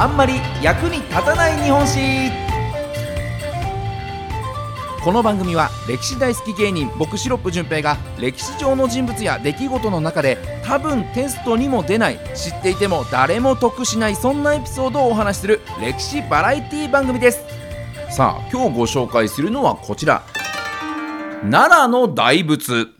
[0.00, 2.30] あんまり役に立たない日本史。
[5.04, 17.44] この番組は歴史大好き芸人僕シロップ純平が歴史上の人物や出来事の中で多分テストにも出ない知っていても誰も得しないそんなエピソードをお話しする歴史バラエティ番組です。
[18.08, 20.22] さあ今日ご紹介するのはこちら。
[21.42, 22.99] 奈良の大仏。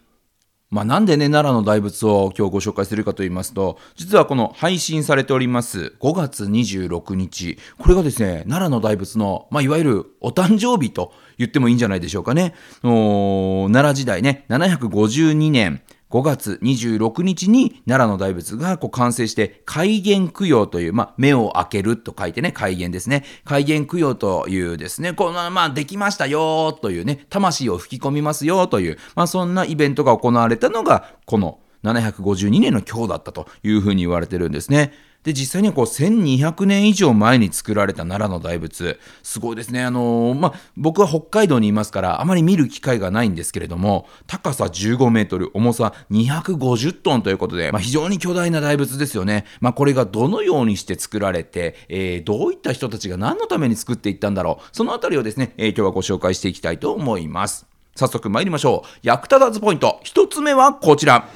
[0.70, 12.54] まあ、なんでね、奈良の大仏を今日ご紹介するかと言いますと、実はこの配信されております5月26日、これがですね、奈良の大仏の、まあ、いわゆるお誕生日と言ってもいいんじゃないでしょうかね。
[12.82, 23.24] 奈良時代ね、752年、5月26日に奈良の大仏がこう完成して開元供養という、まあ、目を開けると書いてね、開元ですね。
[23.44, 34.92] 開元供養というですね、この、まあ、できましたよというね、魂を吹き込みますよという、まあ、そんなイベントが行われたのが、この752年の今日だったというふうに言われてるんですね。
[35.24, 39.84] で、実際にはこう1200年以上前に作られた奈良の大仏、すごいですね。
[39.84, 49.44] あのー、まあ、僕は北海道にいますから、あまり見る機会がないんですけれども、高さ15メートル、重さ250トンということで、まあ、非常に巨大な大仏ですよね。
[49.60, 54.68] まあ、これがどのようにして作られて、えー、どういった人たちが何のために作っていったんだろう。
[54.72, 57.66] そのあたりをですね、えー、今日はご紹介していきたいと思います。
[57.94, 58.88] 早速参りましょう。
[59.02, 60.00] 役立たずポイント。
[60.02, 61.28] 一つ目はこちら。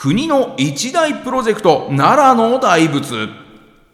[0.00, 3.49] 国の一大プロジェクト奈良の大仏。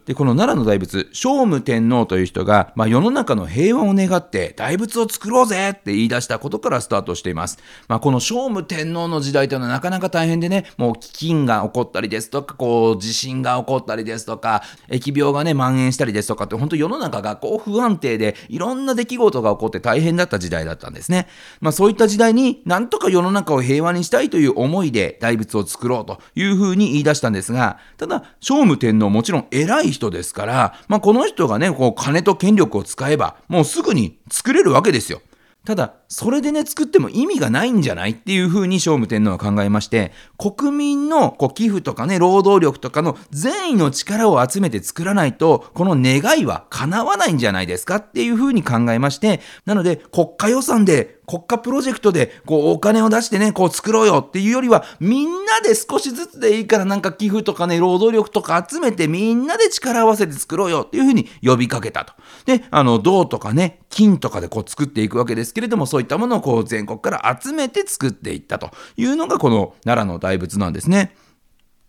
[0.07, 7.59] で、この奈良の大仏、聖武天皇という人が、まあ、世の中の平和を願って大仏を作ろうぜって言い出したことからスタートしています。
[7.89, 21.27] まあ、この聖武天皇の時代というのはなかなか大変でね、もう飢饉が起こったりですとか、こう、地震が起こったりですとか、疫病がね、蔓延したりですとかって、本当世の中がこう不安定で、いろんな出来事が起こって大変だった時代だったんですね。
[21.59, 35.21] まあ、そういった時代になんとか世の中を平和にしたいという思いで大仏を作ろうというふうに言い出したんですが、ただ、聖武天皇もちろん偉い人ですから、まあ、この人がね、こう金と権力を使えば、もうすぐに作れるわけですよ。
[35.65, 62.13] ただ、それでね、作っても意味がないんじゃないっていうふうに聖武天皇は考えまして、国民のこう寄付とかね、労働力とかの善意の力を集めて作らないと、この願いは叶わないんじゃないですかっていうふうに考えまして、なので国家予算で国家プロジェクトでこうお金を出してね、こう作ろうよっていうよりは、みんなで少しずつでいいからなんか寄付とかね、労働力とか集めてみんなで力を合わせて作ろうよっていうふうに呼びかけたと。
[62.45, 71.15] で、あの、銅とかね、金とかでこう作っていくわけですけれども、そういったものをこう全国から集めて作っていったというのがこの奈良の大仏なんですね。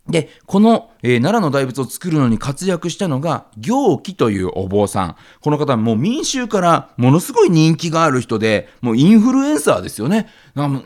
[0.08, 5.16] で、この、えー、奈良の大仏を作るのに活躍したのが、行基というお坊さん。
[5.42, 10.28] この方はもう民衆からものすごい人気がある人で、もうインフルエンサーですよね。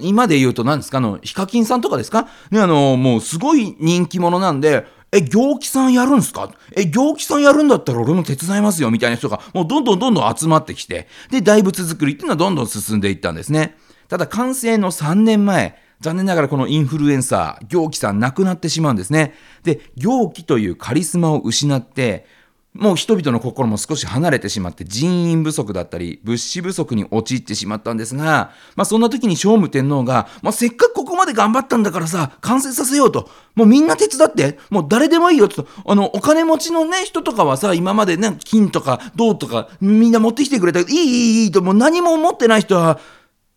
[0.00, 0.98] 今で言うと何ですか？
[0.98, 2.28] あの、ヒカキンさんとかですか？
[2.50, 6.50] ね、あの、もうすごい人気者なんで、え、行基さんやるんすか？
[6.74, 13.76] え、行基さんやるんだったら俺も手伝いますよみたいな人がもうどんどんどんどん集まってきて、で、大仏作りっていうのはどんどん進んでいったんですね。
[14.08, 19.34] ただ完成の3年前、残念ながらこのインフルエンサー、行基さん亡くなってしまうんですね。
[19.64, 22.26] で、行基というカリスマを失って、
[22.74, 31.01] もう人々の心も少し離れてしまって人員不足だったり物資不足に陥ってしまったんですが、まあそんな時に聖武天皇が、まあせっかく
[31.32, 33.28] で頑張ったんだからさ、完成させようと。
[33.54, 34.58] もうみんな手伝って。
[34.70, 35.66] もう誰でもいいよと。
[35.86, 43.00] あの、お金持ちのね、人とかはさ、今までね、金とか銅とかみんな持ってきてくれたけど、いいいいいいと、もう何も持ってない人は、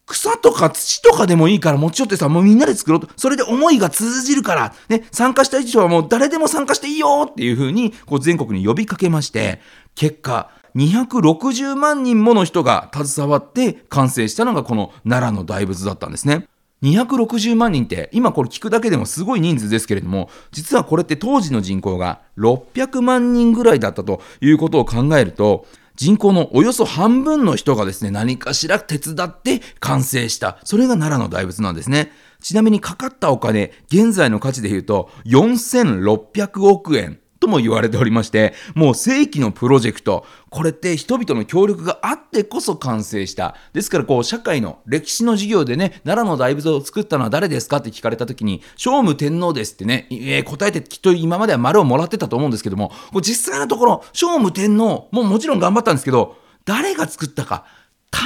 [0.08, 3.10] 草とか土とかでもいいから持ち寄ってさ、もうみんなで作ろうと。
[3.18, 9.62] それで思いが通じるから、ね、参加したい人はもう誰でも参加していいよっていうふうに、こう全国に呼びかけまして、
[9.96, 16.48] 結果、260万人もの人が携わって完成したのがこの奈良の大仏だったんですね。
[16.84, 25.66] 260万人って今これ聞くだけでもすごい人数ですけれども実はこれって当時の人口が600万人ぐらいだったということを考えると
[25.96, 30.58] 人口のおよそ半分の人がですね、何かしら手伝って完成した。
[30.66, 32.12] それが奈良の大仏なんですね。
[32.42, 43.56] ちなみにかかったお金、現在の価値で言うと4600億円とも言われておりまして、もう世紀のプロジェクト、これって人々の協力があってこそ完成した。
[43.74, 52.92] ですからこう、社会の歴史の授業でね、奈良の大仏を作ったのは誰ですかって聞かれた時に、聖武天皇ですってね、えー、答えてきっと今までは丸をもらってたと思うんですけども、
[53.22, 57.66] 実際のところ、聖武天皇ももちろん頑張ったんですけど、誰が作ったか、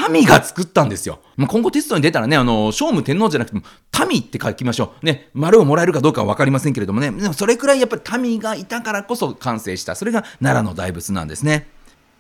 [0.10, 1.20] 民が作ったんですよ。
[1.36, 3.64] まあ、今後テストに出たらね、あの、聖武天皇じゃなくても、
[4.08, 5.06] 民って書きましょう。
[5.06, 9.96] ね、丸をもらえるかどうかは分かりませんけれどもね、でもそれくらいやっぱり民がいたからこそ完成した。
[9.96, 11.68] それが奈良の大仏なんですね。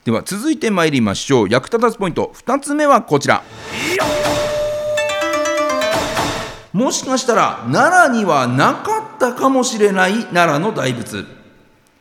[0.06, 1.50] では続いて参りましょう。
[1.50, 2.32] 役立たずポイント。
[2.36, 3.44] 2つ目はこちら。
[6.72, 11.39] もしかしたら奈良にはなかったかもしれない奈良の大仏。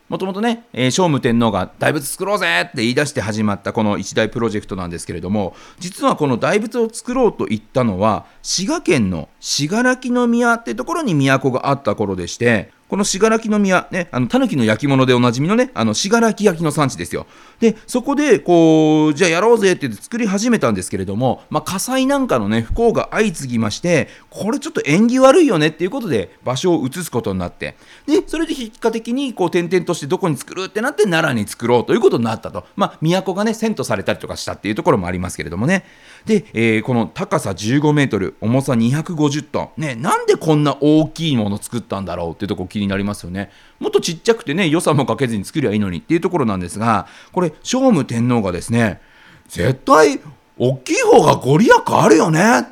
[0.09, 17.27] もともとね、えー、聖武天皇が大仏作ろうぜって言い出して始まったこの一大プロジェクトなんですけれども、実はこの大仏を作ろうと言ったのは、滋賀県の信楽宮ってところに都があった頃でして、この信楽宮、ね、あの、狸の焼き物でおなじみのね、あの、信楽焼きの産地ですよ。
[17.59, 27.75] で、そこで、こう、じゃあやろうぜってって作り始めたんですけれども、まあ、火災なんかのね、不幸が相次ぎまして、これちょっと縁起悪いよねっていうことで、場所を移すことになって、
[28.07, 32.65] で、それで結果的に、こう、転々としてどこに作るってなって、奈良に作ろうということになったと。
[32.75, 35.85] まあ、都がね、遷都されたりとかしたっていうところもありますけれどもね。
[36.25, 39.81] で、えー、この高さ15メートル、重さ250トン。
[39.81, 43.51] ね、なんでこんな大きいもの作ったんだろうっていうところになりますよね。
[43.79, 49.01] もっとちっちゃくてね、予算もかけずに作りゃいいのにっていうところなんですが、これ、聖武天皇がですね、
[49.47, 50.19] 絶対、
[50.57, 52.63] 大きい方がご利益あるよねっ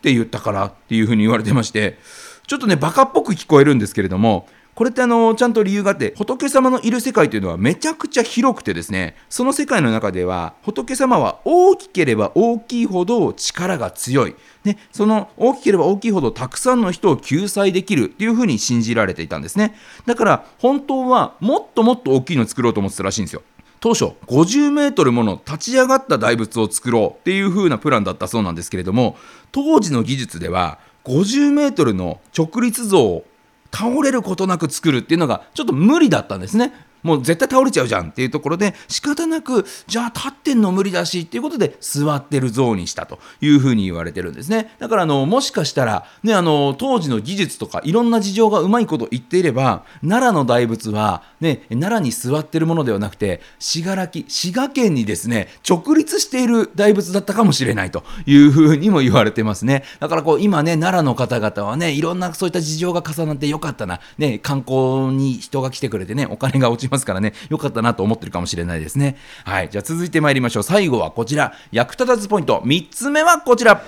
[0.00, 1.98] て言ったからっていうふうに言われてまして、
[2.46, 14.34] ちょっとね、バカっぽく聞こえるんですけれども、これってあのちゃんと理由があって仏様のいる世界というのはめちゃくちゃ広くてですねその世界の中では仏様は大きければ大きいほど力が強い、
[14.64, 19.76] ね、その大きければ大きいほどたくさんの人を救済できるというふうに信じられていたんですね。
[20.06, 23.42] だから本当はもっともっと大きいのを作ろうと思ってたらしいんですよ。
[23.80, 29.18] 当初50メートルもの立ち上がった大仏を作ろうっていう風なプランだったそうなんですけれども
[29.52, 33.26] 当時の技術では50メートルの直立像を
[33.74, 36.72] 倒れることなく作るっていうのがちょっと無理だったんですね。
[37.04, 44.74] もう絶対倒れちゃうじゃんっていうところで仕方なくじゃあ立ってんの無理だしっていうことで座ってる像にしたというふうに言われてるんですね。
[44.78, 59.84] だからあのもしかしたら、ね、あの当時の技術とかいろんな事情がうまいこと言っていれば奈良の大仏は、ね、奈良に座ってるものではなくて信楽滋賀県にですね直立している大仏だったかもしれないというふうにも言われてますね。
[60.00, 69.16] だからこう今ね奈良の方々はねいろんなそういった事情が重なってよかったな、ね、観光に人が来てくれてねお金が落ちますからね、良かったなと思ってるかもしれないですね。
[69.44, 70.62] はい、じゃあ続いて参りましょう。
[70.62, 72.62] 最後はこちら、役立たずポイント。
[72.64, 73.82] 3つ目はこちら。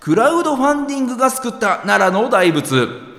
[0.00, 3.11] クラウドファンディングが救った奈良の大仏。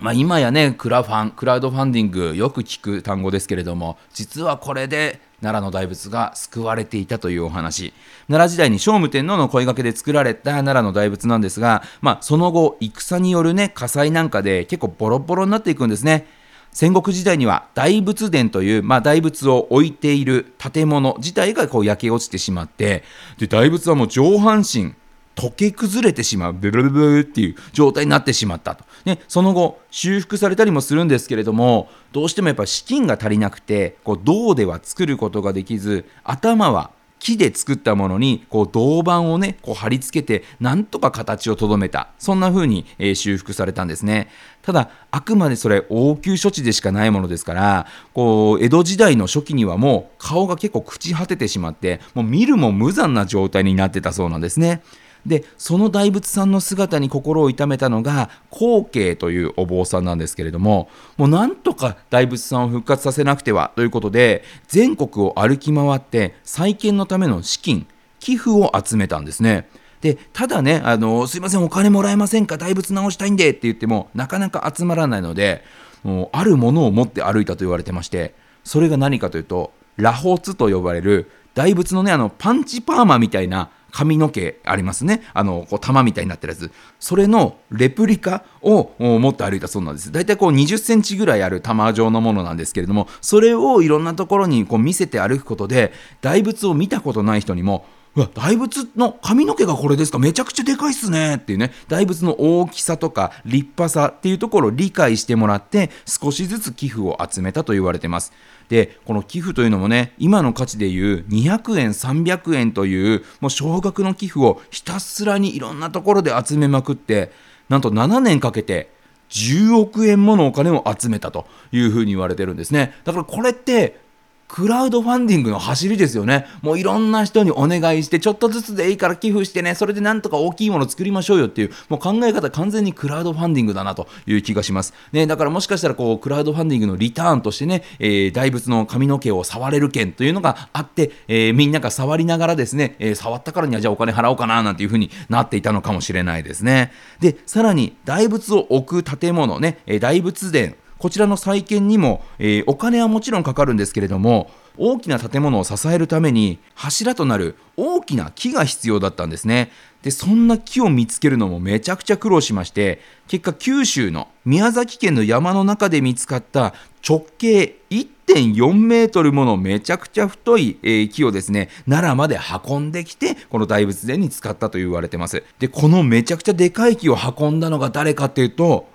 [0.00, 7.92] まあ、今やね、クラファン、クラウドファンディング、よく聞く単語ですけれども、実はこれで奈良の大仏が救われていたというお話。
[8.28, 16.26] 奈良時代に聖武天皇の声掛けで作られた奈良の大仏なんですが、まあ、その後、戦によるね、火災なんかで結構ボロボロになっていくんですね。
[16.70, 23.02] 戦国時代には大仏殿という、まあ、大仏を置いている建物自体がこう焼け落ちてしまって
[23.38, 24.94] で大仏はもう上半身
[25.38, 36.90] 溶け崩れてしまうブルブルブっていう状態になってしまったと、ね、その後修復されたりもするんですけれどもどうしてもやっぱ資金が足りなくてこう銅では作ることができず頭は
[37.20, 42.10] 木で作ったものにこう銅板をねこう貼り付けてなんとか形をとどめた。
[42.18, 44.28] そんな風に、えー、修復されたんですね。
[44.62, 54.82] ただあくまでそれ応急処置でしかないものですからこう江戸時代の初期にはもう顔が結構朽ち果ててしまってもう見るも無残な状態になってたそうなんですね。
[55.28, 67.86] でその大仏さんの姿に心を痛めたのが後慶というお坊さんなんですけれどももうなんとか大仏さんを復活させなくてはということで全国を歩き回って再建のための資金
[68.18, 69.68] 寄付を集めたんですね。
[70.00, 75.64] でただねあの、すいません、お金もらえませんか、大仏直したいんでって言っても、なかなか集まらないので、
[76.04, 85.22] もうあるものを持って歩いたと言われてまして、それが何かというと、螺髪と呼ばれる大仏のね、あのパンチパーマみたいな髪の毛ありますね。
[85.34, 86.70] あの、こう玉みたいになってるやつ。
[86.98, 90.12] それのレプリカを持って歩いたそうなんです。
[90.12, 97.86] 大体こう20センチぐらいある玉状のものなんですけれども、それをいろんなところにこう見せて歩くことで、大仏を見たことない人にも、
[98.18, 100.18] うわ大仏の髪の毛がこれですか？
[100.18, 101.36] めちゃくちゃでかいっすね。
[101.36, 101.70] っていうね。
[101.86, 108.32] 大仏の大きさとか立派さっていうところを理解してもらって少しずつ寄付を集めたと言われてます。
[108.68, 117.30] でこの寄付というのもね今の価値でいう200円300円というもう少額の寄付をひたすらにいろんなところで集めまくって
[117.68, 118.90] なんと7年かけて
[119.30, 122.94] 10億円ものお金を集めたというふうに言われてるんですね。
[123.04, 124.00] だからこれって
[124.48, 126.46] クラウドファンディングの走りですよね。
[126.62, 134.94] もういろんな人にお願いして、ちょっとずつでいいから寄付してね、それでなんとか大きいもの作りましょうよっていう、もう考え方完全にクラウドファンディングだなという気がします。
[135.12, 146.90] ね、だからもしかしたらこう、クラウドファンディングのリターンとしてね、えー、大仏の髪の毛を触れる券というのがあって、えー、みんなが触りながらですね、えー、触ったからにはじゃあお金払おうかななんていうふうになっていたのかもしれないですね。
[147.20, 159.70] で、さらに大仏を置く建物ね、え大仏殿、こちらの再建にも、えー、お金はもちろんかかるんですけれども、大きな建物を支えるために柱となる大きな木が必要だったんですね。
[160.02, 166.72] でそんな木を見つけるのもめちゃくちゃ苦労しまして結果九州の宮崎県の山の中で見つかった
[167.06, 175.42] 直径1.4メートルものめちゃくちゃ太い、えー、木をですね奈良まで運んできてこの大仏殿に使ったと言われてます。
[175.58, 178.86] でこのめちゃくちゃでかい木を運んだのが誰かっていうと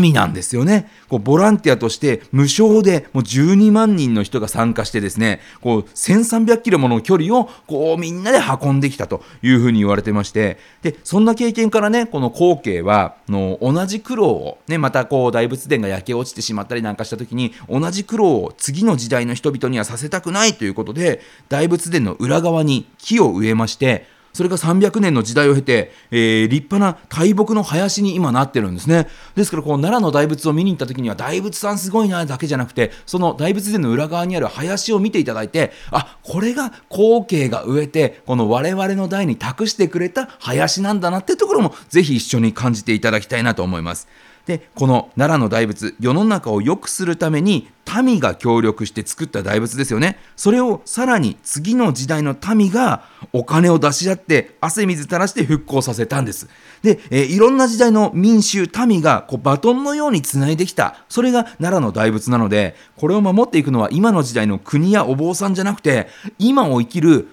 [0.00, 0.90] 民なんですよね。
[1.08, 29.08] こうボランティアとして無償でもう12万人の人が参加してですね、こう1300キロもの距離をこうみんなで運んできたというふうに言われてまして、で、そんな経験からね、この後継はの同じ苦労を、ね、またこう大仏殿が焼け落ちてしまったりなんかした時に同じ苦労を次の時代の人々にはさせたくないということで、大仏殿の裏側に木を植えまして、それが300年の時代を経て、えー、立派な大木の林に今なってるんですね。
[29.34, 44.08] ですから、こう奈良の大仏を見に行った時には、大仏さんすごいなだけじゃなくて、その大仏殿の裏側にある林を見ていただいて、あ、これが後継が植えて、この我々の代に託してくれた林なんだなっていうところも、ぜひ一緒に感じていただきたいなと思います。
[44.46, 47.68] でこの奈良の大仏世の中を良くするために
[48.02, 50.18] 民が協力して作った大仏ですよね。
[50.36, 56.48] それをさらに次の時代の民がお金を出し合って汗水垂らして復興させたんです。
[56.82, 60.96] で、えー、いろんな時代の民衆民がこうバトンのようにつないできた。
[61.08, 66.08] それが奈良の大仏なのでこれを守っていくのは今の時代の国やお坊さんじゃなくて
[66.38, 67.28] 今を生きる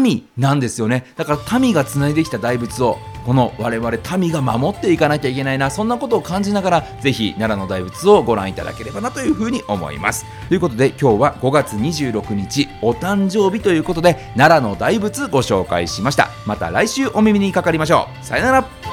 [0.00, 1.06] 民なんですよね。
[1.16, 10.24] だから民がつないできた大仏をこの我々民が守っていかなきゃいけないなそんなことを感じながらぜひ奈良の大仏をご覧いただければなというふうに思います。
[10.48, 16.30] ということで今日は5月26日お誕生日ということで奈良の大仏ご紹介しました。
[16.46, 18.24] また来週お耳にかかりましょう。
[18.24, 18.83] さよなら。